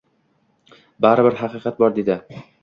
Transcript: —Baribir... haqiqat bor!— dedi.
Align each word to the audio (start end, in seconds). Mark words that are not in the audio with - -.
—Baribir... 1.07 1.37
haqiqat 1.43 1.79
bor!— 1.85 1.95
dedi. 2.01 2.19